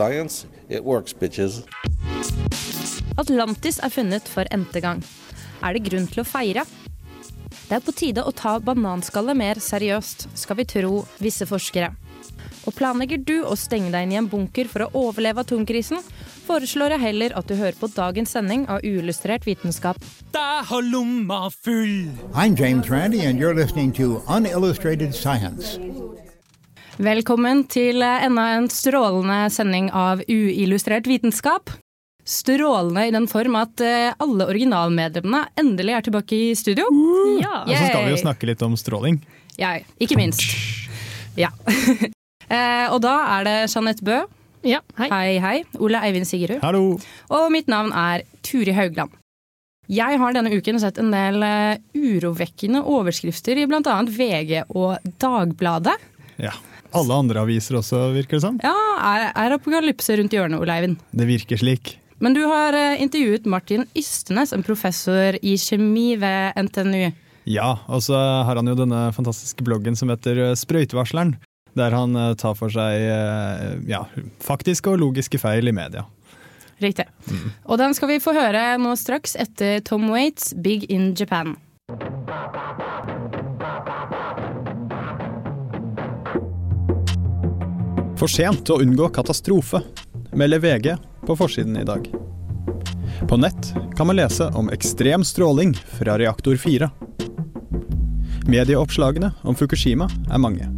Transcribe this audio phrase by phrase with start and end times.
[0.00, 1.60] Science, it works, bitches.
[3.20, 5.02] Atlantis er funnet for n-te gang.
[5.60, 6.64] Er det grunn til å feire?
[7.68, 11.92] Det er på tide å ta bananskallet mer seriøst, skal vi tro visse forskere.
[12.64, 16.00] Og planlegger du å stenge deg inn i en bunker for å overleve atomkrisen,
[16.48, 20.00] foreslår jeg heller at du hører på dagens sending av Uillustrert vitenskap.
[20.32, 22.08] Da har lomma full!
[22.32, 25.76] I'm James Randi, and you're listening to Unillustrated Science.
[27.00, 31.70] Velkommen til enda en strålende sending av Uillustrert vitenskap.
[32.28, 36.84] Strålende i den form at eh, alle originalmedlemmene endelig er tilbake i studio.
[37.40, 37.62] Ja.
[37.62, 39.16] Og så skal vi jo snakke litt om stråling.
[39.56, 40.44] Ja, ikke minst.
[41.40, 41.48] Ja.
[42.52, 44.20] eh, og da er det Jeanette Bø.
[44.68, 44.84] ja.
[45.00, 45.08] Hei.
[45.08, 45.56] Hei, hei.
[45.80, 46.60] Ole Eivind Sigerud.
[46.60, 46.98] Hallo!
[47.32, 49.16] Og mitt navn er Turi Haugland.
[49.88, 54.02] Jeg har denne uken sett en del eh, urovekkende overskrifter i bl.a.
[54.04, 55.96] VG og Dagbladet.
[56.36, 56.52] Ja.
[56.96, 58.60] Alle andre aviser også, virker det som.
[58.64, 61.02] Ja, er, er apokalypse rundt hjørnet, Ole Eivind?
[61.14, 61.94] Det virker slik.
[62.20, 67.12] Men du har eh, intervjuet Martin Ystenes, en professor i kjemi ved NTNU.
[67.48, 71.38] Ja, og så har han jo denne fantastiske bloggen som heter eh, Sprøytevarsleren.
[71.78, 74.02] Der han eh, tar for seg ja,
[74.44, 76.04] faktiske og logiske feil i media.
[76.80, 77.06] Riktig.
[77.68, 81.56] Og den skal vi få høre nå straks etter Tom Waits' Big in Japan.
[88.20, 89.78] For sent å unngå katastrofe,
[90.36, 90.90] melder VG
[91.24, 92.04] på forsiden i dag.
[93.28, 96.90] På nett kan man lese om ekstrem stråling fra reaktor 4.
[98.52, 100.68] Medieoppslagene om Fukushima er mange,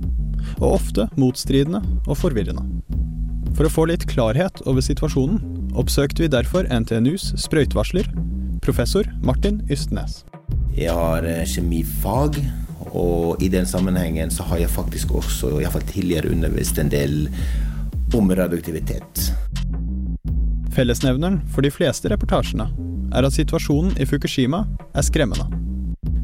[0.61, 2.63] og ofte motstridende og forvirrende.
[3.59, 5.43] For å få litt klarhet over situasjonen,
[5.75, 8.07] oppsøkte vi derfor NTNUs sprøytevarsler,
[8.63, 10.23] professor Martin Ystnes.
[10.79, 12.39] Jeg har eh, kjemifag,
[12.99, 17.27] og i den sammenhengen så har jeg faktisk også, iallfall tidligere, undervist en del
[18.15, 19.33] om radioaktivitet.
[20.73, 22.69] Fellesnevneren for de fleste reportasjene
[23.13, 24.65] er at situasjonen i Fukushima
[24.97, 25.49] er skremmende.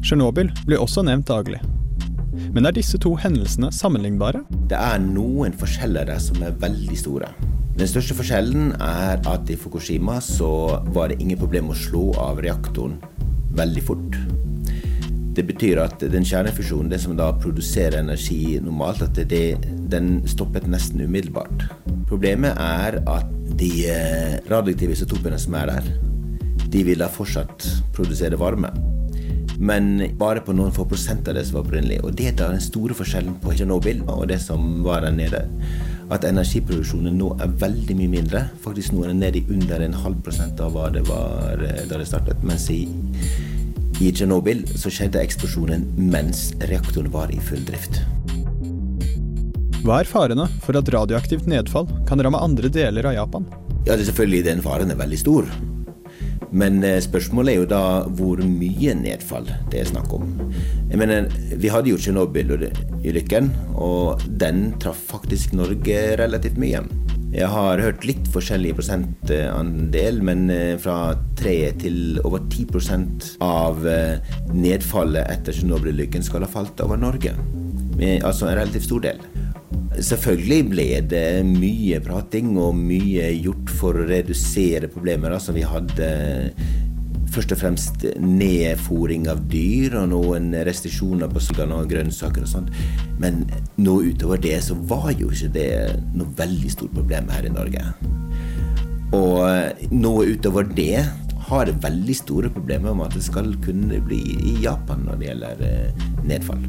[0.01, 1.59] Tsjernobyl blir også nevnt daglig.
[2.53, 4.41] Men er disse to hendelsene sammenlignbare?
[4.69, 7.29] Det er noen forskjeller der som er veldig store.
[7.79, 12.41] Den største forskjellen er at i Fukushima så var det ingen problem å slå av
[12.43, 12.97] reaktoren
[13.55, 14.17] veldig fort.
[15.39, 19.43] Det betyr at den kjernefusjonen, det som da produserer energi normalt, at det,
[19.87, 21.63] den stoppet nesten umiddelbart.
[22.09, 23.29] Problemet er at
[23.61, 25.87] de eh, radioaktive isotopene som er der,
[26.67, 28.73] de vil da fortsatt produsere varme.
[29.63, 32.01] Men bare på noen få prosent av det som var opprinnelig.
[32.03, 35.45] Og det er den store forskjellen på Tsjernobyl og det som var der nede.
[36.11, 38.43] At energiproduksjonen nå er veldig mye mindre.
[38.65, 41.85] Faktisk nå er den nede i under en halv prosent av hva det var eh,
[41.87, 42.43] da det startet.
[42.43, 42.81] Mens i,
[43.99, 47.99] i Tsjernobyl skjedde eksplosjonen mens reaktoren var i full drift.
[49.83, 53.47] Hva er farene for at radioaktivt nedfall kan ramme andre deler av Japan?
[53.87, 55.51] Ja, det er selvfølgelig den faren er veldig stor.
[56.51, 57.83] Men eh, spørsmålet er jo da
[58.17, 60.25] hvor mye nedfall det er snakk om.
[60.89, 66.81] Jeg mener, Vi hadde jo Tsjernobyl-ulykken, og den traff faktisk Norge relativt mye.
[67.29, 74.17] Jeg har hørt litt forskjellig prosentandel, men eh, fra 3 til over 10 av eh,
[74.49, 77.35] nedfallet etter Tsjernobyl-ulykken skal ha falt over Norge.
[77.99, 79.21] Altså en relativt stor del.
[79.99, 85.37] Selvfølgelig ble det mye prating og mye gjort for å redusere problemer.
[85.39, 86.09] som vi hadde
[87.33, 92.73] først og fremst nedfòring av dyr og noen restriksjoner på sugan og grønnsaker og sånt.
[93.21, 93.43] Men
[93.77, 95.69] nå utover det så var jo ikke det
[96.17, 97.85] noe veldig stort problem her i Norge.
[99.15, 101.05] Og nå utover det
[101.49, 104.19] har det veldig store problemer med at det skal kunne bli
[104.51, 106.61] i Japan når det gjelder eh, nedfall.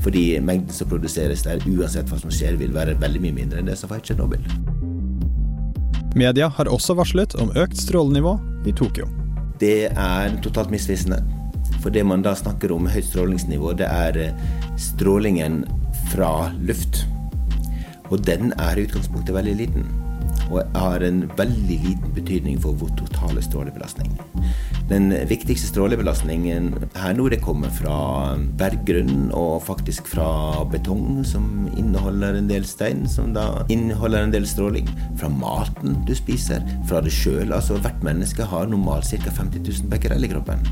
[0.00, 3.68] Fordi mengden som produseres der, uansett hva som skjer, vil være veldig mye mindre enn
[3.68, 4.44] det som var i Tsjernobyl.
[6.18, 8.36] Media har også varslet om økt strålenivå
[8.66, 9.06] i Tokyo.
[9.60, 11.20] Det er totalt misvisende.
[11.80, 14.44] For det man da snakker om høyt strålingsnivå, det er eh,
[14.80, 15.62] strålingen
[16.12, 17.04] fra luft.
[18.10, 19.84] Og den er i utgangspunktet veldig liten.
[20.50, 24.16] Og har en veldig liten betydning for vår totale strålebelastning.
[24.90, 32.50] Den viktigste strålebelastningen her nå kommer fra berggrunn og faktisk fra betong, som inneholder en
[32.50, 34.90] del stein, som da inneholder en del stråling.
[35.20, 37.54] Fra maten du spiser, fra det sjøl.
[37.54, 39.30] Altså hvert menneske har normalt ca.
[39.30, 40.66] 50 000 becquerel i kroppen.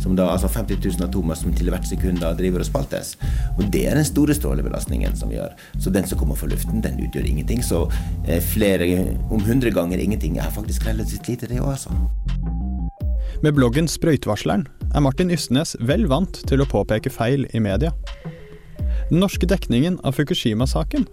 [0.00, 3.18] Som da, altså 50 000 atomer som til hvert sekund da driver og spaltes.
[3.58, 5.52] Og Det er den store strålebelastningen som har.
[5.76, 7.60] Så den som kommer fra luften, den utgjør ingenting.
[7.60, 7.84] Så
[8.24, 8.88] eh, flere
[9.28, 12.61] om 100 ganger ingenting er faktisk relativt lite, det òg, altså.
[13.42, 17.90] Med bloggen Sprøytevarsleren er Martin Ystnes vel vant til å påpeke feil i media.
[19.08, 21.08] Den norske dekningen av Fukushima-saken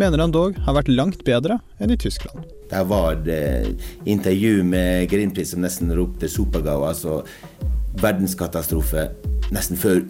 [0.00, 2.46] mener han dog har vært langt bedre enn i Tyskland.
[2.72, 3.76] Der var det
[4.08, 7.20] intervju med Greenpeace som nesten ropte 'supergau', altså
[8.00, 9.10] verdenskatastrofe
[9.52, 10.00] nesten før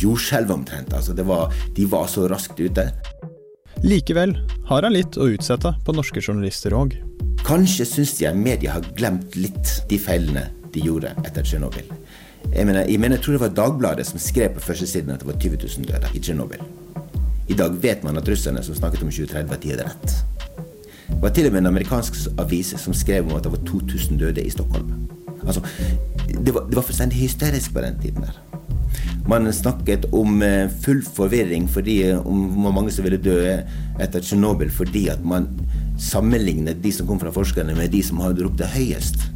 [0.00, 0.96] jordskjelvet omtrent.
[0.96, 2.88] Altså var, de var så raskt ute.
[3.84, 4.38] Likevel
[4.72, 6.96] har han litt å utsette på norske journalister òg.
[7.44, 11.90] Kanskje syns jeg media har glemt litt de feilene de gjorde etter Tsjernobyl.
[12.52, 15.28] Jeg mener, jeg mener, jeg tror det var Dagbladet som skrev på førstesiden at det
[15.30, 16.64] var 20 000 døde i Tsjernobyl.
[17.48, 20.14] I dag vet man at russerne som snakket om 2030, at de hadde rett.
[21.08, 24.18] Det var til og med en amerikansk avis som skrev om at det var 2000
[24.18, 24.92] døde i Stockholm.
[25.46, 25.60] Altså,
[26.28, 28.40] det var, det var fullstendig hysterisk på den tiden der.
[29.28, 33.38] Man snakket om eh, full forvirring fordi, om hvor mange som ville dø
[34.00, 35.48] etter Tsjernobyl fordi at man
[36.00, 39.28] sammenlignet de som kom fra forskerne, med de som hadde ropt det høyest.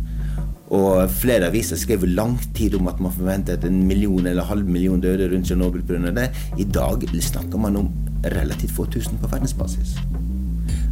[0.74, 5.00] Og flere aviser skrev lang tid om at man forventet en million eller halv million
[5.00, 6.28] døde rundt Tsjernobyl pga.
[6.58, 7.92] I dag snakker man om
[8.24, 9.96] relativt få tusen på verdensbasis.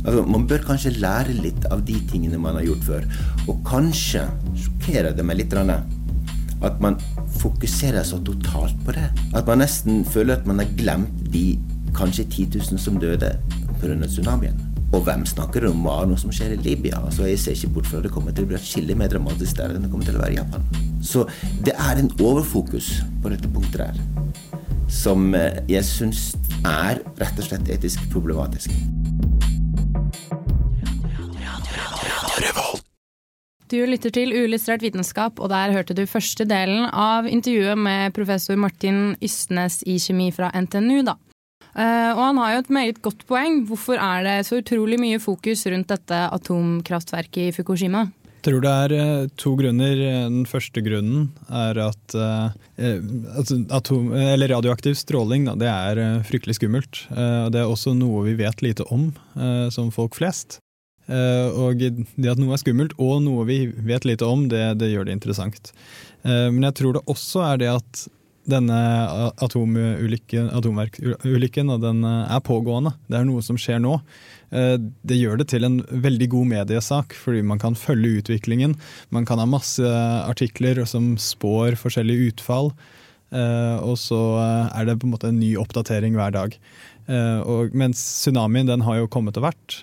[0.07, 3.09] Altså, man bør kanskje lære litt av de tingene man har gjort før.
[3.49, 4.25] Og kanskje
[4.55, 6.97] sjokkerer det meg litt at man
[7.43, 9.11] fokuserer så totalt på det.
[9.35, 11.59] At man nesten føler at man har glemt de
[11.97, 13.35] kanskje 10 000 som døde
[13.81, 14.07] pga.
[14.07, 14.76] tsunamien.
[14.95, 17.01] Og hvem snakker om hva noe som skjer i Libya?
[17.03, 19.59] Altså, jeg ser ikke bort fra det kommer til å bli et skille mer dramatisk
[19.59, 20.69] der enn det kommer til å være i Japan.
[21.03, 21.27] Så
[21.67, 22.93] det er en overfokus
[23.23, 24.47] på dette punktet der
[24.93, 26.29] som eh, jeg syns
[26.63, 28.71] er rett og slett etisk problematisk.
[33.67, 38.55] Du lytter til Uillustrert vitenskap, og der hørte du første delen av intervjuet med professor
[38.55, 41.03] Martin Ystnes i kjemi fra NTNU.
[41.03, 41.17] da.
[41.77, 43.59] Uh, og han har jo et meget godt poeng.
[43.69, 48.07] Hvorfor er det så utrolig mye fokus rundt dette atomkraftverket i Fukushima?
[48.37, 50.01] Jeg tror det er uh, to grunner.
[50.33, 57.07] Den første grunnen er at at atom, radioaktiv stråling da, det er fryktelig skummelt.
[57.11, 59.11] det er også noe vi vet lite om
[59.73, 60.59] som folk flest.
[61.09, 63.59] Og det at noe er skummelt, og noe vi
[63.89, 65.73] vet lite om, det, det gjør det interessant.
[66.23, 68.05] Men jeg tror det også er det at
[68.47, 68.79] denne
[69.43, 72.95] atomverkulykken den eh, er pågående.
[73.11, 73.99] Det er noe som skjer nå.
[74.55, 78.77] Uh, det gjør det til en veldig god mediesak, fordi man kan følge utviklingen.
[79.11, 82.71] Man kan ha masse artikler som spår forskjellige utfall.
[83.83, 84.39] og så
[84.71, 86.55] er det på en måte en ny oppdatering hver dag.
[87.43, 89.83] og mens tsunamien den har jo kommet og vært.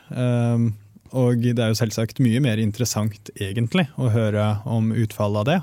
[1.11, 5.59] Og det er jo selvsagt mye mer interessant egentlig å høre om utfallet av det.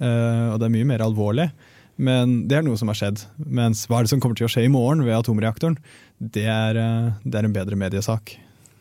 [0.00, 1.50] Og det er mye mer alvorlig.
[2.00, 3.24] Men det er noe som har skjedd.
[3.44, 5.76] Mens hva er det som kommer til å skje i morgen ved atomreaktoren?
[6.16, 8.38] Det er, uh, det er en bedre mediesak.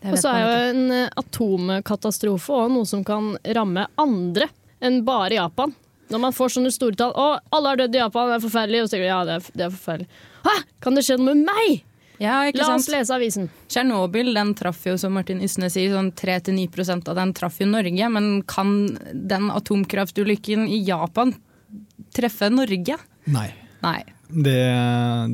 [0.08, 4.48] Og så er jo en eh, atomkatastrofe òg noe som kan ramme andre
[4.80, 5.74] enn bare Japan.
[6.10, 8.84] Når man får sånne store tall 'Å, alle har dødd i Japan, det er forferdelig',
[8.84, 10.08] og så tenker du ja, det er, det er forferdelig.
[10.48, 11.84] Hæ, kan det skje noe med meg?
[12.20, 12.96] Ja, La oss sant?
[12.96, 13.50] lese avisen.
[13.72, 18.10] Tsjernobyl den traff jo, som Martin Ysne sier, sånn 3-9% av den traff jo Norge.
[18.12, 18.74] Men kan
[19.14, 21.36] den atomkraftulykken i Japan
[22.16, 22.98] treffe Norge?
[23.28, 23.50] Nei.
[23.84, 24.02] Nei.
[24.30, 24.60] Det,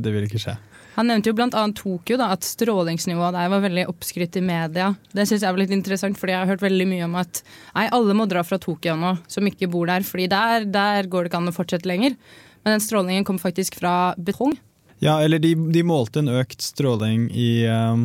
[0.01, 0.55] det vil ikke skje.
[0.95, 1.63] Han nevnte jo bl.a.
[1.75, 4.93] Tokyo, da, at strålingsnivået der var veldig oppskrytt i media.
[5.11, 7.41] Det syns jeg var litt interessant, fordi jeg har hørt veldig mye om at
[7.75, 10.07] nei, alle må dra fra Tokyo nå, som ikke bor der.
[10.07, 12.15] fordi der, der går det ikke an å fortsette lenger.
[12.63, 14.55] Men den strålingen kom faktisk fra betong.
[15.03, 17.99] Ja, eller de, de målte en økt stråling i, uh,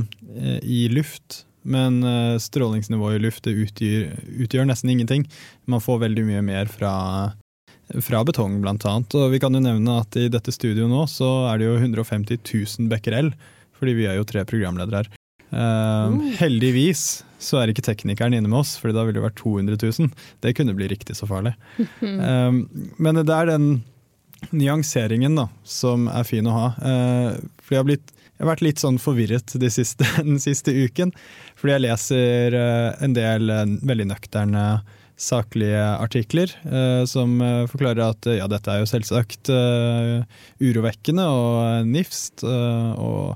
[0.67, 1.45] i luft.
[1.63, 5.29] Men uh, strålingsnivået i luft utgjør, utgjør, nesten ingenting.
[5.71, 6.93] Man får veldig mye mer fra,
[8.05, 9.17] fra betong, annet.
[9.19, 12.43] Og vi kan jo nevne at i dette studioet nå så er det jo 150
[12.45, 13.33] 000 becquerel,
[13.79, 15.11] fordi vi er jo tre programledere her.
[15.51, 16.19] Uh, mm.
[16.39, 20.13] Heldigvis så er ikke teknikeren inne med oss, for da ville det vært 200 000.
[20.45, 21.57] Det kunne bli riktig så farlig.
[21.81, 22.53] uh,
[23.05, 23.71] men det er den
[24.55, 26.67] nyanseringen da, som er fin å ha.
[26.79, 30.75] Uh, for jeg har, blitt, jeg har vært litt sånn forvirret de siste, den siste
[30.75, 31.13] uken.
[31.61, 34.63] Fordi jeg leser eh, en del eh, veldig nøkterne
[35.21, 39.53] saklige artikler eh, som eh, forklarer at ja, dette er jo selvsagt
[40.61, 42.45] urovekkende og nifst.
[42.45, 43.35] Og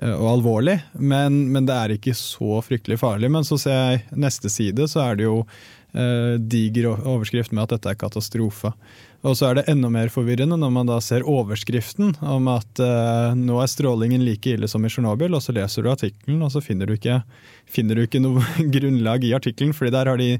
[0.00, 3.30] eh, og alvorlig, men, men, det er ikke så fryktelig farlig.
[3.32, 7.72] Men så ser jeg neste side, så er det jo eh, diger overskrift med at
[7.74, 8.70] dette er katastrofe.
[9.20, 13.34] Og så er det enda mer forvirrende når man da ser overskriften om at eh,
[13.36, 16.62] nå er strålingen like ille som i Tsjernobyl, og så leser du artikkelen, og så
[16.64, 17.18] finner du ikke,
[17.68, 18.44] finner du ikke noe
[18.74, 20.30] grunnlag i artikkelen, fordi der har de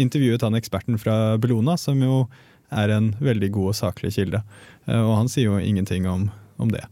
[0.00, 2.24] intervjuet han eksperten fra Bellona, som jo
[2.72, 4.40] er en veldig god og saklig kilde.
[4.88, 6.86] Eh, og han sier jo ingenting om, om det.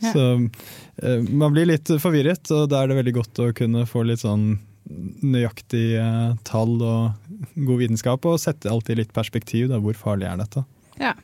[0.00, 0.14] Ja.
[0.14, 4.08] Så eh, man blir litt forvirret, og da er det veldig godt å kunne få
[4.08, 4.54] litt sånn
[4.84, 6.06] nøyaktige
[6.46, 9.70] tall og god vitenskap, og sette alt i litt perspektiv.
[9.72, 10.64] Da, hvor farlig er dette?
[11.00, 11.14] Ja.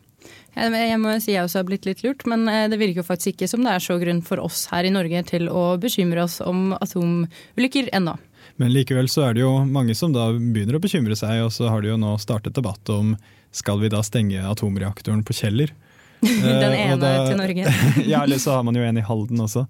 [0.50, 3.36] Jeg må si jeg også har blitt litt lurt, men eh, det virker jo faktisk
[3.36, 6.40] ikke som det er så grunn for oss her i Norge til å bekymre oss
[6.42, 8.16] om atomulykker ennå.
[8.60, 11.70] Men likevel så er det jo mange som da begynner å bekymre seg, og så
[11.70, 13.14] har de jo nå startet debatt om
[13.56, 15.72] skal vi da stenge atomreaktoren på Kjeller.
[16.62, 17.74] Den eh, ene da, til Norge.
[18.12, 19.64] ja, eller så har man jo en i Halden også.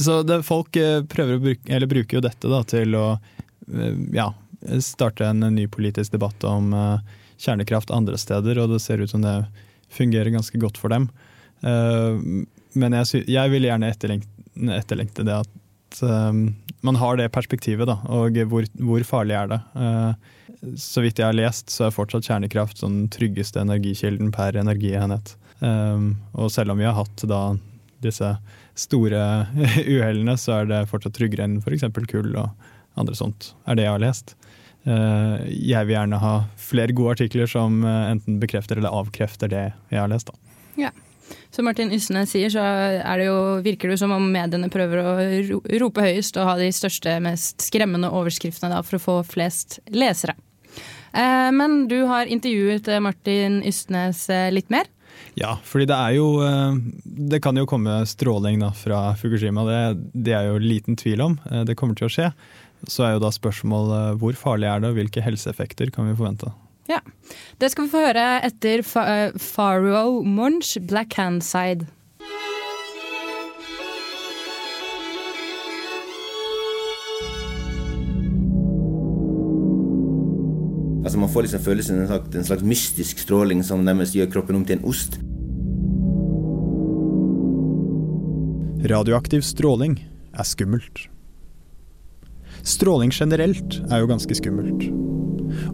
[0.00, 3.06] Så det, folk eh, prøver å bruke, eller bruker jo dette da til å
[4.12, 4.26] ja,
[4.84, 6.74] starte en ny politisk debatt om
[7.40, 9.38] kjernekraft andre steder, og det ser ut som det
[9.92, 11.06] fungerer ganske godt for dem.
[11.64, 16.02] Men jeg, jeg, vil gjerne etterlengte, det at
[16.84, 19.60] man har det perspektivet, da, og hvor, hvor farlig er det.
[20.76, 25.38] Så vidt jeg har lest, så er fortsatt kjernekraft den tryggeste energikilden per energienhet.
[25.64, 27.54] Um, og selv om vi har hatt da
[28.04, 28.34] disse
[28.76, 29.22] store
[29.96, 31.86] uhellene, så er det fortsatt tryggere enn f.eks.
[32.10, 32.50] kull og
[33.00, 34.34] andre sånt, er det jeg har lest.
[34.84, 39.64] Eh, jeg vil gjerne ha flere gode artikler som eh, enten bekrefter eller avkrefter det
[39.72, 40.30] jeg har lest.
[40.30, 40.58] Da.
[40.86, 40.92] Ja.
[41.54, 45.14] Som Martin Ysnes sier, så det jo, virker det jo som om mediene prøver å
[45.80, 50.36] rope høyest og ha de største, mest skremmende overskriftene da, for å få flest lesere.
[51.16, 54.90] Eh, men du har intervjuet Martin Ystnes litt mer.
[55.38, 56.26] Ja, fordi det er jo
[57.04, 61.38] Det kan jo komme stråling da, fra Fukushima, det, det er jo liten tvil om.
[61.66, 62.28] Det kommer til å skje.
[62.86, 66.52] Så er jo da spørsmålet hvor farlig er det, og hvilke helseeffekter kan vi forvente?
[66.90, 67.00] Ja,
[67.58, 71.86] Det skal vi få høre etter Faro Munch, Black Hand Side.
[81.04, 84.64] Altså Man får liksom følelsen av en, slags mystisk stråling som nærmest gjør kroppen om
[84.64, 85.18] til en ost.
[88.88, 89.98] Radioaktiv stråling
[90.32, 91.06] er skummelt.
[92.64, 94.88] Stråling generelt er jo ganske skummelt.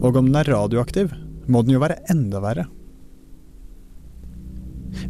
[0.02, 1.14] Og om den er radioaktiv,
[1.46, 2.66] må den jo være enda verre.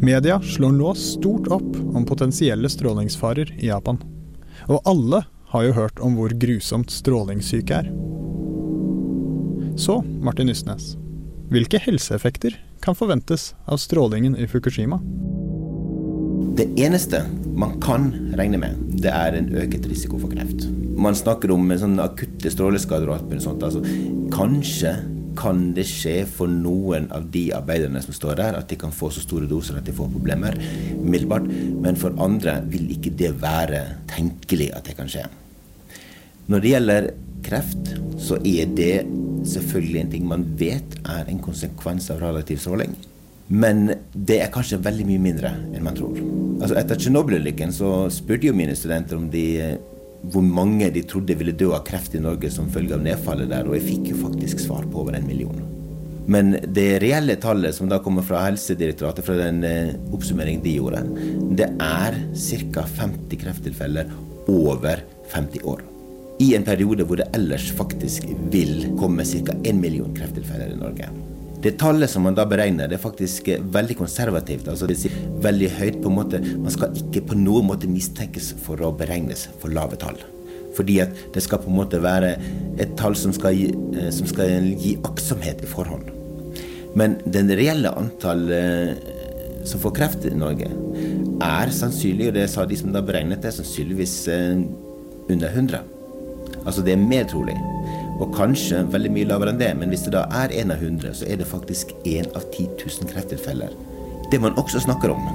[0.00, 4.00] Media slår nå stort opp om potensielle strålingsfarer i Japan.
[4.68, 7.90] Og alle har jo hørt om hvor grusomt strålingssyke er.
[9.76, 10.94] Så, Martin Ysnes,
[11.50, 15.00] hvilke helseeffekter kan forventes av strålingen i Fukushima?
[16.58, 17.24] Det eneste
[17.54, 20.68] man kan regne med, det er en øket risiko for kreft
[21.00, 23.64] man snakker om akutte stråleskader og alt mulig sånt.
[23.64, 23.80] Altså,
[24.34, 24.94] kanskje
[25.40, 29.08] kan det skje for noen av de arbeiderne som står der, at de kan få
[29.14, 30.58] så store doser at de får problemer
[30.98, 31.46] umiddelbart.
[31.80, 35.24] Men for andre vil ikke det være tenkelig at det kan skje.
[36.50, 37.10] Når det gjelder
[37.46, 38.94] kreft, så er det
[39.46, 42.96] selvfølgelig en ting man vet er en konsekvens av relativ stråling.
[43.50, 46.18] Men det er kanskje veldig mye mindre enn man tror.
[46.60, 49.46] Altså etter Tsjernobyl-ulykken så spurte jo mine studenter om de
[50.30, 53.66] hvor mange de trodde ville dø av kreft i Norge som følge av nedfallet der,
[53.66, 55.62] og jeg fikk jo faktisk svar på over en million.
[56.30, 61.02] Men det reelle tallet som da kommer fra Helsedirektoratet, fra den eh, oppsummeringen de gjorde,
[61.58, 62.20] det er
[62.76, 62.84] ca.
[63.00, 64.12] 50 krefttilfeller
[64.50, 65.89] over 50 år.
[66.40, 69.52] I en periode hvor det ellers faktisk vil komme ca.
[69.60, 71.10] 1 million krefttilfeller i Norge.
[71.60, 74.68] Det tallet som man da beregner, det er faktisk eh, veldig konservativt.
[74.68, 76.40] altså det sier veldig høyt på en måte.
[76.40, 80.16] Man skal ikke på noen måte mistenkes for å beregnes for lave tall.
[80.78, 82.32] Fordi at det skal på en måte være
[82.80, 83.68] et tall som skal gi,
[84.00, 86.08] eh, som skal gi aktsomhet i forhånd.
[86.96, 88.96] Men den reelle antall eh,
[89.68, 90.72] som får kreft i Norge,
[91.44, 94.16] er sannsynlig, og det sa de som da beregnet det, sannsynligvis
[95.28, 95.99] under 100.
[96.64, 97.56] Altså det er mer trolig.
[98.20, 101.12] Og kanskje veldig mye lavere enn det, men hvis det da er én av hundre,
[101.16, 103.72] så er det faktisk én av 10 000 krefttilfeller.
[104.30, 105.30] Det man også snakker om,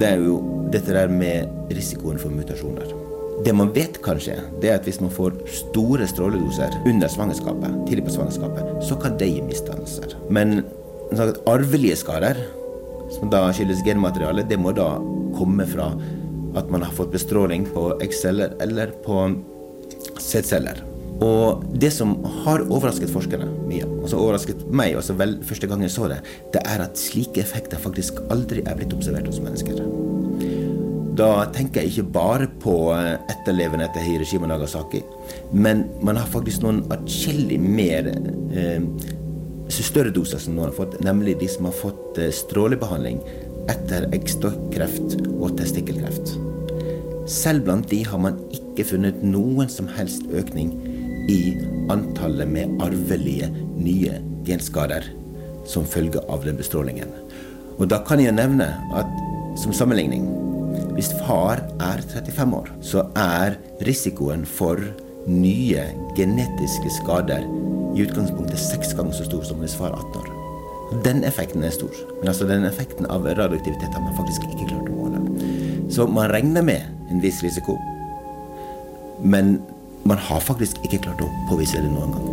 [0.00, 0.38] det er jo
[0.72, 2.88] dette der med risikoen for mutasjoner.
[3.44, 8.06] Det man vet kanskje, det er at hvis man får store stråledoser under svangerskapet, tidlig
[8.06, 10.16] på svangerskapet, så kan det gi misdannelser.
[10.32, 10.62] Men
[11.46, 12.40] arvelige skader,
[13.12, 14.94] som da skyldes genmateriale, det må da
[15.36, 15.92] komme fra
[16.56, 19.26] at man har fått bestråling på eggceller eller på
[20.26, 20.82] sædceller.
[21.24, 22.12] Og det som
[22.44, 26.18] har overrasket forskerne mye, og som overrasket meg også vel første gang jeg så det,
[26.52, 29.80] det er at slike effekter faktisk aldri er blitt observert hos mennesker.
[31.16, 35.00] da tenker jeg ikke bare på eh, etterlevende etter Hiroshima Nagasaki,
[35.52, 38.84] men man har faktisk noen atskillig mer eh,
[39.72, 43.22] større doser som noen har fått, nemlig de som har fått eh, strålebehandling
[43.72, 46.36] etter eggstokkreft og testikkelkreft.
[47.26, 50.72] Selv blant de har man ikke funnet noen som helst økning
[51.32, 51.56] i
[51.90, 55.08] antallet med arvelige nye genskader
[55.66, 57.10] som følge av den bestrålingen.
[57.76, 59.10] Og da kan jeg nevne at
[59.58, 60.28] som sammenligning
[60.96, 64.80] hvis far er 35 år, så er risikoen for
[65.26, 65.82] nye
[66.16, 67.44] genetiske skader
[67.96, 70.32] i utgangspunktet seks ganger så stor som hvis far er 18 år.
[71.04, 71.92] Den effekten er stor.
[72.20, 74.95] Men altså den effekten av radioaktivitet har man faktisk ikke klart å.
[75.96, 77.78] Så man regner med en viss risiko,
[79.24, 79.62] men
[80.04, 82.26] man har faktisk ikke klart å påvise det noen gang.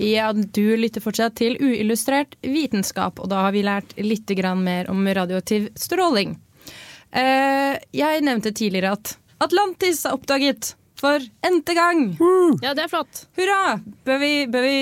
[0.00, 5.04] Ja, du lytter fortsatt til uillustrert vitenskap, og da har vi lært litt mer om
[5.04, 6.38] radioaktiv stråling.
[7.12, 12.16] Eh, jeg nevnte tidligere at Atlantis er oppdaget for n-te gang.
[12.64, 13.26] Ja, det er flott.
[13.36, 13.82] Hurra!
[14.08, 14.80] Bør vi, bør vi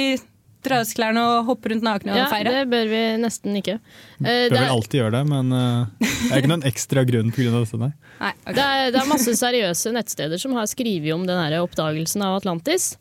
[0.66, 2.52] dra oss klærne og hoppe rundt nakne og Ja, feire?
[2.56, 3.78] det bør vi nesten ikke.
[4.18, 7.32] Uh, Bør vi er, alltid gjøre det, men uh, det er ikke noen ekstra grunn
[7.34, 7.54] pga.
[7.54, 7.92] dette, nei.
[8.18, 8.58] Nei, okay.
[8.58, 12.92] det, er, det er masse seriøse nettsteder som har skrevet om den oppdagelsen av Atlantis.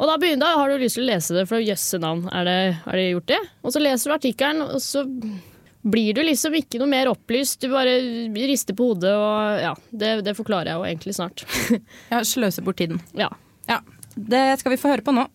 [0.00, 2.46] Og da, begynner, da har du lyst til å lese det, for jøsse navn, er
[2.48, 3.40] det, har det gjort det?
[3.60, 5.04] Og så leser du artikkelen, og så
[5.82, 7.60] blir du liksom ikke noe mer opplyst.
[7.60, 7.98] Du bare
[8.36, 11.44] rister på hodet, og ja, det, det forklarer jeg jo egentlig snart.
[12.12, 13.02] Ja, sløser bort tiden.
[13.16, 13.28] ja.
[13.68, 13.78] Ja,
[14.16, 15.28] Det skal vi få høre på nå.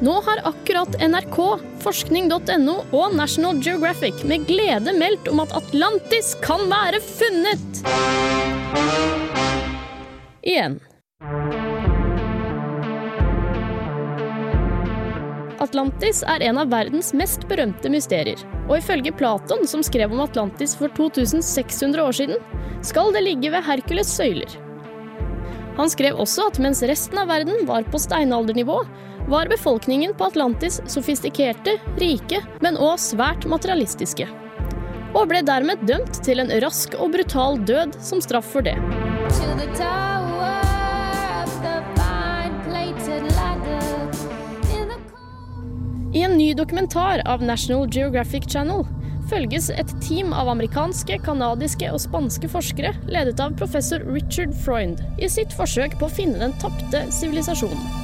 [0.00, 1.38] Nå har akkurat NRK,
[1.84, 7.82] forskning.no og National Geographic med glede meldt om at Atlantis kan være funnet!
[10.40, 10.78] Igjen.
[15.60, 18.40] Atlantis er en av verdens mest berømte mysterier.
[18.70, 22.40] Og ifølge Platon, som skrev om Atlantis for 2600 år siden,
[22.80, 24.69] skal det ligge ved Hercules' søyler.
[25.78, 28.80] Han skrev også at mens resten av verden var på steinaldernivå,
[29.30, 34.26] var befolkningen på Atlantis sofistikerte, rike, men òg svært materialistiske.
[35.14, 38.76] Og ble dermed dømt til en rask og brutal død som straff for det.
[46.10, 48.82] I en ny dokumentar av National Geographic Channel
[49.30, 55.30] følges et team av amerikanske, kanadiske og spanske forskere ledet av professor Richard Freund i
[55.30, 58.00] sitt forsøk på å finne den tapte sivilisasjonen.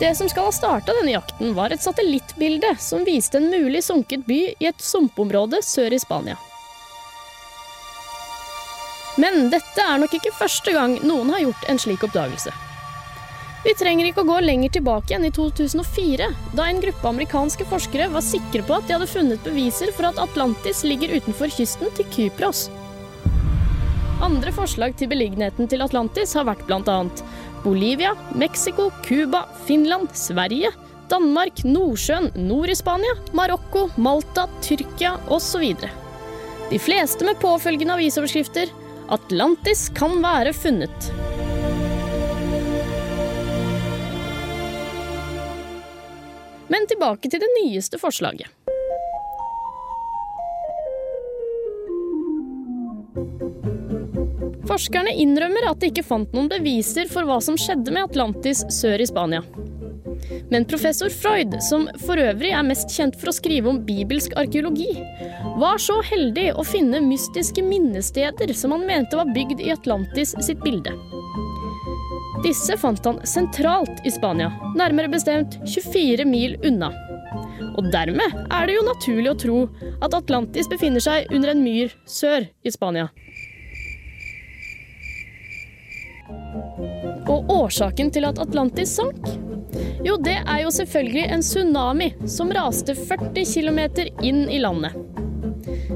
[0.00, 4.24] Det som skal ha starta denne jakten, var et satellittbilde som viste en mulig sunket
[4.24, 6.38] by i et sumpområde sør i Spania.
[9.20, 12.69] Men dette er nok ikke første gang noen har gjort en slik oppdagelse.
[13.60, 18.06] Vi trenger ikke å gå lenger tilbake enn i 2004, da en gruppe amerikanske forskere
[18.14, 22.08] var sikre på at de hadde funnet beviser for at Atlantis ligger utenfor kysten til
[22.14, 22.70] Kypros.
[24.24, 26.96] Andre forslag til beliggenheten til Atlantis har vært bl.a.
[27.60, 30.72] Bolivia, Mexico, Cuba, Finland, Sverige,
[31.12, 35.74] Danmark, Nordsjøen, nord i Spania, Marokko, Malta, Tyrkia osv.
[36.70, 38.72] De fleste med påfølgende avisoverskrifter
[39.12, 41.10] Atlantis kan være funnet.
[46.70, 48.48] Men tilbake til det nyeste forslaget.
[54.70, 59.02] Forskerne innrømmer at de ikke fant noen beviser for hva som skjedde med Atlantis sør
[59.02, 59.42] i Spania.
[60.50, 64.92] Men professor Freud, som for øvrig er mest kjent for å skrive om bibelsk arkeologi,
[65.58, 70.62] var så heldig å finne mystiske minnesteder som han mente var bygd i Atlantis sitt
[70.62, 70.94] bilde.
[72.44, 76.88] Disse fant han sentralt i Spania, nærmere bestemt 24 mil unna.
[77.76, 79.58] Og dermed er det jo naturlig å tro
[80.00, 83.10] at Atlantis befinner seg under en myr sør i Spania.
[87.30, 89.20] Og årsaken til at Atlantis sank?
[90.04, 93.80] Jo, det er jo selvfølgelig en tsunami som raste 40 km
[94.24, 94.96] inn i landet.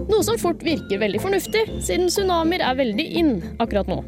[0.04, 4.02] Noe som fort virker veldig fornuftig, siden tsunamier er veldig inn akkurat nå.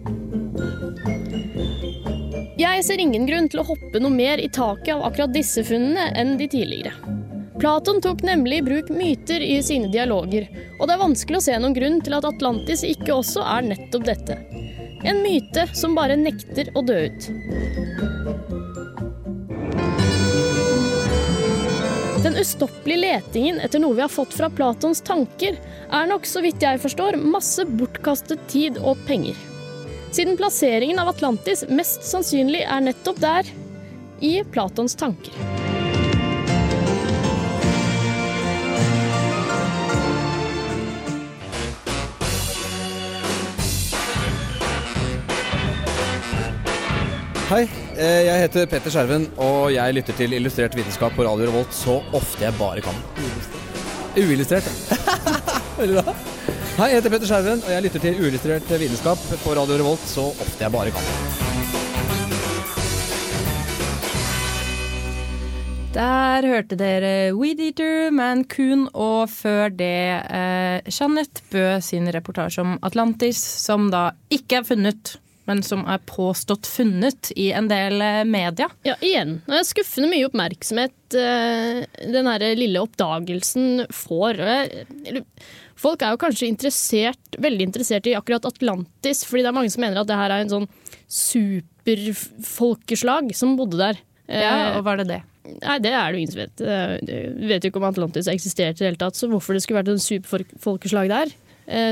[2.57, 6.07] Jeg ser ingen grunn til å hoppe noe mer i taket av akkurat disse funnene
[6.16, 6.95] enn de tidligere.
[7.61, 10.47] Platon tok nemlig i bruk myter i sine dialoger,
[10.79, 14.07] og det er vanskelig å se noen grunn til at Atlantis ikke også er nettopp
[14.09, 14.38] dette.
[15.05, 17.29] En myte som bare nekter å dø ut.
[22.25, 25.61] Den ustoppelige letingen etter noe vi har fått fra Platons tanker,
[25.92, 29.37] er nok, så vidt jeg forstår, masse bortkastet tid og penger
[30.11, 33.55] siden plasseringen av Atlantis mest sannsynlig er nettopp der,
[34.21, 35.35] i Platons tanker.
[47.47, 47.61] Hei,
[47.95, 52.01] eh, jeg heter Petter Skjerven, og jeg lytter til Illustrert vitenskap på Radio Revolt så
[52.11, 52.99] ofte jeg bare kan.
[53.21, 54.16] Uillustrert.
[54.19, 54.73] Uillustrert.
[55.79, 56.36] Veldig bra.
[56.77, 60.27] Hei, jeg heter Petter Skjerven, og jeg lytter til Uillustrert vitenskap på Radio Revolt så
[60.29, 61.07] ofte jeg bare kan.
[65.95, 72.77] Der hørte dere Weed Eater, Mancoon, og før det eh, Jeanette Bø sin reportasje om
[72.85, 78.25] Atlantis, som da ikke er funnet, men som er påstått funnet i en del eh,
[78.29, 78.69] media.
[78.87, 79.41] Ja, igjen.
[79.47, 84.35] Det er skuffende mye oppmerksomhet eh, den her lille oppdagelsen får.
[85.77, 89.83] Folk er jo kanskje interessert, veldig interessert i akkurat Atlantis, fordi det er mange som
[89.85, 90.69] mener at det her er en sånn
[91.07, 93.97] superfolkeslag som bodde der.
[94.27, 95.21] Ja, Eh, og var det det?
[95.47, 96.59] Nei, det er det jo ingen som vet.
[97.39, 99.79] Vi vet jo ikke om Atlantis eksisterte i det hele tatt, så hvorfor det skulle
[99.79, 101.31] vært en superfolkeslag der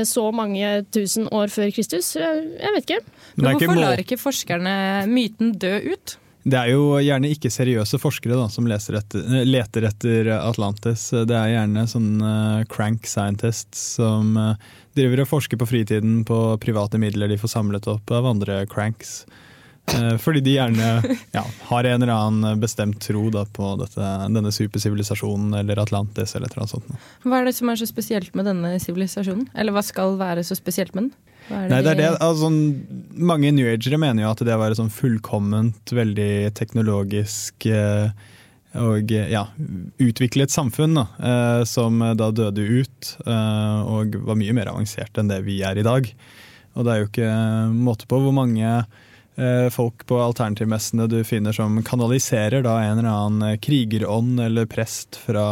[0.07, 3.01] så mange tusen år før Kristus, eh, jeg vet ikke.
[3.35, 4.75] Men Hvorfor lar ikke forskerne
[5.11, 6.17] myten dø ut?
[6.45, 11.07] Det er jo gjerne ikke seriøse forskere da, som leser etter, eh, leter etter Atlantis.
[11.09, 12.33] Det er gjerne sånne
[12.69, 17.89] crank scientists som eh, driver og forsker på fritiden på private midler de får samlet
[17.89, 19.23] opp av andre cranks.
[19.93, 24.01] Eh, Fordi de gjerne ja, har en eller annen bestemt tro da, på dette,
[24.33, 27.07] denne supersivilisasjonen eller Atlantis eller et eller annet sånt.
[27.25, 29.47] Hva er det som er så spesielt med denne sivilisasjonen?
[29.53, 31.15] Eller hva skal være så spesielt med den?
[31.45, 34.79] Hva Nei, det er det, altså, mange new agere mener jo at det å være
[34.79, 38.09] sånn fullkomment, veldig teknologisk eh,
[38.75, 39.45] og ja,
[40.03, 45.37] utviklet samfunn da, eh, som da døde ut og var mye mer avansert enn det
[45.45, 46.09] vi er i dag.
[46.75, 47.29] Og det er jo ikke
[47.71, 48.81] måte på hvor mange
[49.75, 55.45] folk på alternativmessene du finner som kanaliserer da en eller annen krigerånd eller prest fra,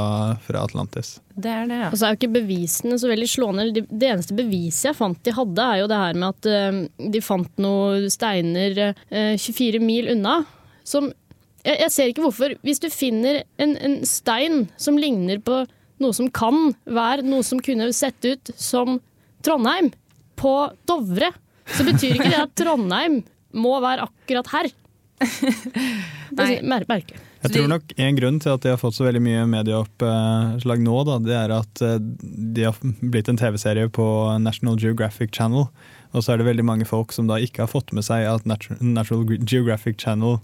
[0.46, 1.18] fra Atlantis.
[1.36, 1.90] Det er det, ja.
[1.90, 3.66] Og så er jo ikke bevisene så veldig slående.
[3.74, 7.10] Det, det eneste beviset jeg fant de hadde, er jo det her med at eh,
[7.16, 10.42] de fant noen steiner eh, 24 mil unna.
[10.86, 11.10] Som
[11.64, 12.54] jeg, jeg ser ikke hvorfor.
[12.66, 15.64] Hvis du finner en, en stein som ligner på
[16.04, 19.00] noe som kan være noe som kunne sett ut som
[19.44, 19.92] Trondheim,
[20.40, 20.54] på
[20.90, 21.30] Dovre,
[21.70, 23.22] så betyr ikke det at Trondheim
[23.54, 24.72] må være akkurat her.
[26.34, 27.20] Det er mer- merkelig.
[27.44, 30.96] Jeg tror nok En grunn til at de har fått så veldig mye medieoppslag nå,
[31.10, 34.06] da, det er at eh, de har blitt en TV-serie på
[34.42, 35.68] National Geographic Channel.
[36.14, 38.48] Og så er det veldig mange folk som da ikke har fått med seg at
[38.50, 40.40] Nat- National Geographic Channel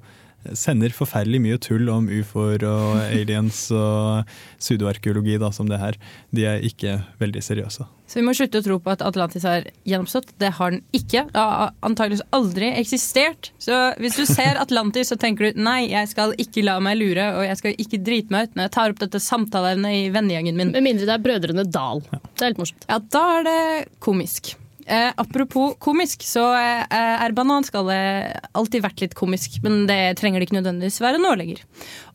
[0.58, 5.98] sender forferdelig mye tull om ufoer og aliens og pseudoarkeologi da, som det her.
[6.36, 7.88] De er ikke veldig seriøse.
[8.10, 10.32] Så vi må slutte å tro på at Atlantis har gjenoppstått.
[10.42, 11.28] Det har den ikke.
[11.30, 13.52] Det har antakeligvis aldri eksistert.
[13.62, 17.28] Så hvis du ser Atlantis, så tenker du nei, jeg skal ikke la meg lure,
[17.38, 20.58] og jeg skal ikke drite meg ut når jeg tar opp dette samtaleevnet i vennegjengen
[20.58, 20.74] min.
[20.74, 22.02] Med mindre det er Brødrene Dal.
[22.10, 22.90] Det er litt morsomt.
[22.90, 23.62] Ja, da er det
[24.02, 24.56] komisk.
[24.90, 30.48] Eh, apropos komisk, så eh, er bananskallet alltid vært litt komisk, men det trenger det
[30.48, 31.62] ikke nødvendigvis være nå lenger.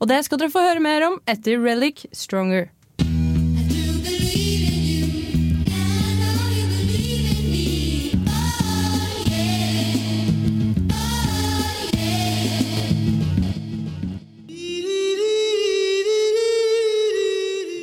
[0.02, 2.72] Og det skal dere få høre mer om etter Relic Stronger.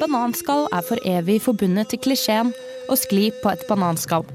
[0.02, 2.52] Bananskall er for evig forbundet til klisjeen
[2.92, 4.28] å skli på et bananskall.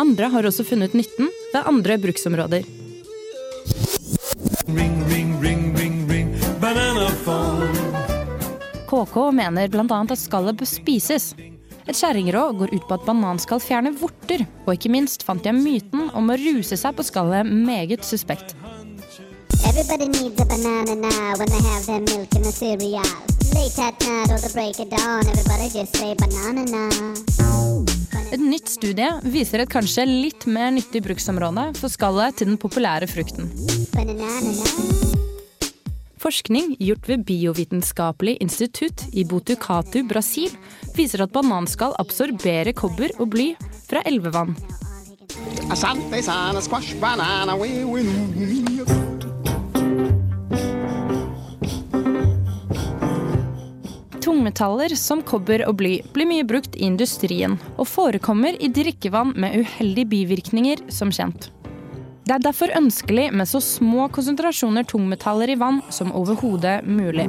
[0.00, 2.64] Andre har også funnet nytten ved andre bruksområder.
[8.90, 9.98] KK mener bl.a.
[10.00, 11.34] at skallet bør spises.
[11.88, 16.08] Et kjerringråd går ut på at bananskall fjerner vorter, og ikke minst fant jeg myten
[16.16, 18.54] om å ruse seg på skallet meget suspekt.
[19.68, 23.04] Everybody needs a banana now when they have their milk and the cereal.
[23.52, 27.49] Late at night or the break of dawn, everybody just say banana now.
[28.30, 33.08] Et nytt studie viser et kanskje litt mer nyttig bruksområde for skallet til den populære
[33.10, 33.50] frukten.
[36.20, 40.54] Forskning gjort ved Biovitenskapelig institutt i Botucatu, Brasil,
[40.94, 43.48] viser at bananskall absorberer kobber og bly
[43.88, 44.54] fra elvevann.
[54.30, 59.56] Tungmetaller som kobber og bly blir mye brukt i industrien, og forekommer i drikkevann med
[59.58, 61.48] uheldige bivirkninger, som kjent.
[62.28, 67.26] Det er derfor ønskelig med så små konsentrasjoner tungmetaller i vann som overhodet mulig.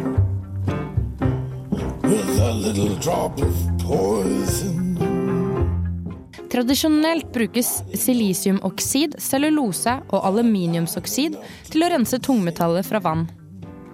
[6.53, 11.41] Tradisjonelt brukes silisiumoksid, cellulose og aluminiumsoksid
[11.73, 13.31] til å rense tungmetaller fra vann.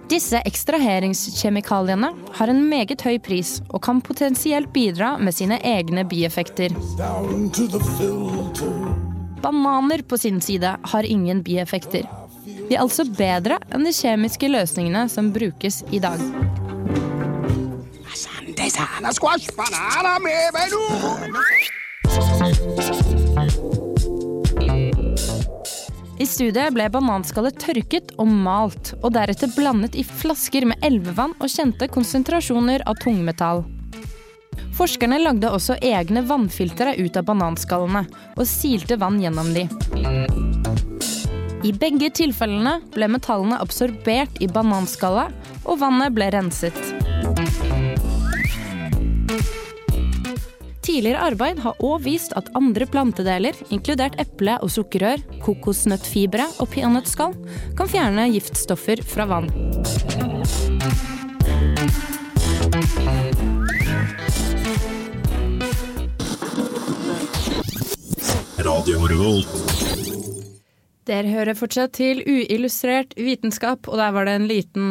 [0.08, 6.72] Disse ekstraheringskjemikaliene har en meget høy pris og kan potensielt bidra med sine egne bieffekter.
[9.44, 12.08] Bananer på sin side har ingen bieffekter.
[12.68, 16.20] De er altså bedre enn de kjemiske løsningene som brukes i dag.
[19.12, 20.18] Squash banana
[26.18, 31.52] I studiet ble bananskallet tørket og malt, og deretter blandet i flasker med elvevann og
[31.52, 33.62] kjente konsentrasjoner av tungmetall.
[34.74, 38.02] Forskerne lagde også egne vannfiltre ut av bananskallene,
[38.34, 39.68] og silte vann gjennom de.
[41.66, 45.30] I begge tilfellene ble metallene absorbert i bananskallet,
[45.66, 47.07] og vannet ble renset.
[50.88, 57.34] Tidligere arbeid har òg vist at andre plantedeler, inkludert eple- og sukkerrør, kokosnøttfibre og peanøttskall,
[57.76, 59.50] kan fjerne giftstoffer fra vann.
[71.04, 74.88] Dere hører fortsatt til uillustrert vitenskap, og der var det en liten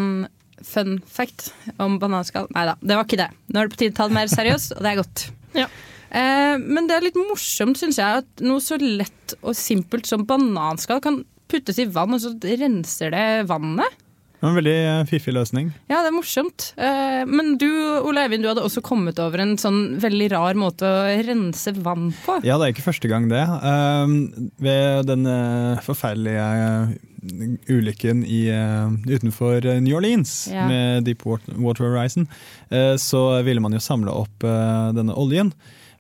[0.62, 1.50] fun fact
[1.82, 2.46] om bananskall.
[2.54, 3.32] Nei da, det var ikke det.
[3.50, 5.26] Nå er det på tide å ta det mer seriøst, og det er godt.
[5.58, 5.68] Ja.
[6.08, 10.26] Eh, men det er litt morsomt, syns jeg, at noe så lett og simpelt som
[10.28, 14.04] bananskall kan puttes i vann, og så renser det vannet.
[14.38, 15.72] Det var en veldig eh, fiffig løsning.
[15.90, 16.68] Ja, det er morsomt.
[16.78, 17.66] Eh, men du,
[18.06, 22.12] Ole Eivind, du hadde også kommet over en sånn veldig rar måte å rense vann
[22.22, 22.36] på.
[22.46, 23.42] Ja, det er ikke første gang det.
[23.42, 24.14] Eh,
[24.62, 26.94] ved den eh, forferdelige eh,
[27.68, 30.68] ulykken i, eh, utenfor eh, New Orleans Ja.
[30.68, 32.28] med Deepwater Horizon,
[32.70, 34.40] eh, så ville man jo samle opp
[34.96, 35.52] denne oljen.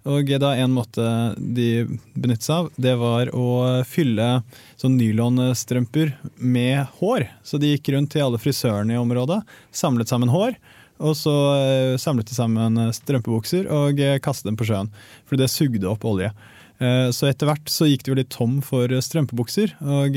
[0.07, 1.83] Og da en måte de
[2.15, 4.41] benyttet seg av, det var å fylle
[4.79, 7.27] sånn nylonstrømper med hår.
[7.43, 9.41] Så de gikk rundt til alle frisørene i området,
[9.73, 10.55] samlet sammen hår.
[11.03, 14.89] Og så samlet de sammen strømpebukser og kastet dem på sjøen.
[15.27, 16.31] For det sugde opp olje.
[16.79, 19.75] Så etter hvert så gikk de jo litt tom for strømpebukser.
[19.81, 20.15] Og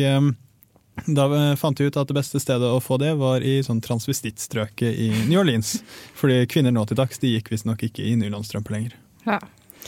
[1.06, 1.26] da
[1.60, 5.08] fant vi ut at det beste stedet å få det var i sånn transvestittstrøket i
[5.30, 5.78] New Orleans.
[6.18, 8.96] Fordi kvinner nå til dags de gikk visstnok ikke i nylonstrømper lenger.
[9.26, 9.40] Ja.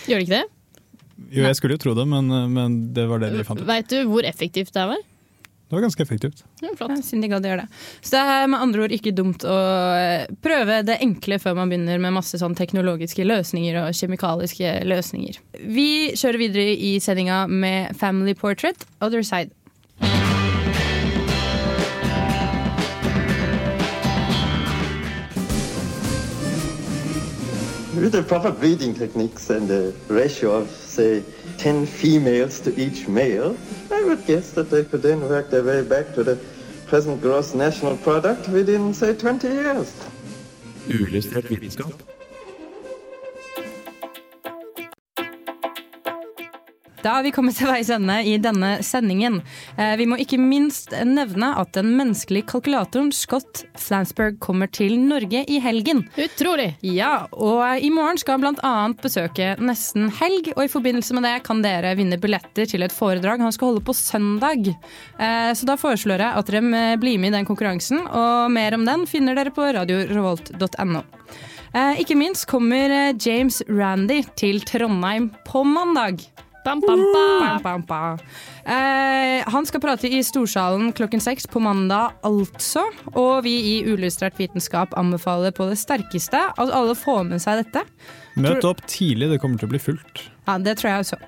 [0.09, 0.45] Gjør det ikke det?
[1.31, 3.69] Jo, jeg skulle jo tro det, men, men det var det de fant ut.
[3.69, 5.01] Veit du hvor effektivt det var?
[5.73, 6.43] Det var ganske effektivt.
[6.61, 6.99] Ja, flott.
[7.01, 7.79] Synd de gadd å gjøre det.
[8.05, 9.55] Så det er med andre ord ikke dumt å
[9.97, 15.39] eh, prøve det enkle før man begynner med masse sånn teknologiske løsninger og kjemikaliske løsninger.
[15.65, 19.57] Vi kjører videre i sendinga med Family Portrait, Other Side.
[27.95, 31.23] With the proper breeding techniques and a ratio of, say,
[31.59, 33.55] 10 females to each male,
[33.91, 36.39] I would guess that they could then work their way back to the
[36.87, 39.93] present gross national product within, say, 20 years.
[40.89, 42.12] Uillustrert vitenskap.
[47.03, 49.41] Da har vi kommet til veis ende i denne sendingen.
[49.77, 55.43] Eh, Vi må ikke minst nevne at den menneskelige kalkulatoren Scott Flansberg kommer til Norge
[55.51, 56.05] i helgen.
[56.15, 56.77] Utrolig!
[56.87, 61.35] Ja, og i morgen skal han annet besøke Nesten helg, og i forbindelse med det
[61.47, 64.71] kan dere vinne billetter til et foredrag han skal holde på søndag.
[65.19, 68.87] Eh, Så da foreslår jeg at dere blir med i den konkurransen, og mer om
[68.87, 71.03] den finner dere på radiorevolt.no.
[71.75, 76.23] Eh, Ikke minst kommer eh, James Randy til Trondheim på mandag.
[76.65, 77.41] Bam, bam, bam.
[77.41, 78.19] Bam, bam, bam.
[78.65, 82.85] Eh, han skal prate i Storsalen klokken seks på mandag, altså.
[83.19, 87.83] Og vi i Ulystrert vitenskap anbefaler på det sterkeste at alle får med seg dette.
[88.39, 90.23] Møt opp tidlig, det kommer til å bli fullt.
[90.47, 91.19] Ja, det tror jeg også.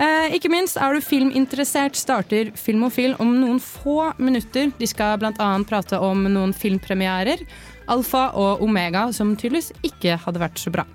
[0.00, 4.72] Eh, ikke minst er du filminteressert, starter Filmofil om noen få minutter.
[4.80, 5.50] De skal bl.a.
[5.68, 7.44] prate om noen filmpremierer,
[7.92, 10.86] Alfa og Omega, som tydeligvis ikke hadde vært så bra.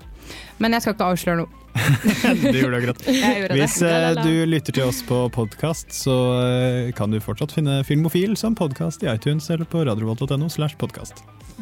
[0.58, 1.62] Men jeg skal ikke avsløre noe.
[2.42, 3.56] Det gjorde du gjorde akkurat.
[3.56, 8.36] Hvis eh, du lytter til oss på podkast, så eh, kan du fortsatt finne Filmofil
[8.38, 10.76] som podkast i iTunes eller på radiovolt.no slash.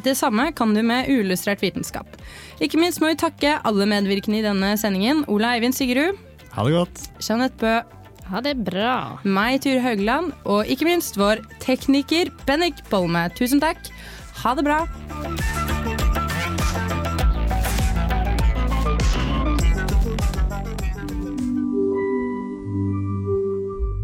[0.04, 2.16] Det samme kan du med uillustrert vitenskap.
[2.62, 5.24] Ikke minst må vi takke alle medvirkende i denne sendingen.
[5.30, 6.18] Ola Eivind Sigerud,
[6.54, 7.04] Ha det godt.
[7.18, 7.74] Jeanette Bø,
[8.30, 9.18] Ha det bra.
[9.24, 13.28] meg, Ture Haugland, og ikke minst vår tekniker Bennik Bolme.
[13.36, 13.90] Tusen takk.
[14.44, 14.84] Ha det bra.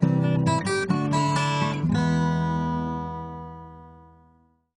[0.00, 0.33] Thank you.